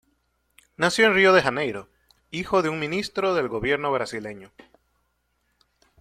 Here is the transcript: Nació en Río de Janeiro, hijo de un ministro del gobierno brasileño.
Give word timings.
Nació 0.77 1.05
en 1.05 1.13
Río 1.13 1.31
de 1.31 1.43
Janeiro, 1.43 1.87
hijo 2.31 2.63
de 2.63 2.69
un 2.69 2.79
ministro 2.79 3.35
del 3.35 3.49
gobierno 3.49 3.91
brasileño. 3.91 4.49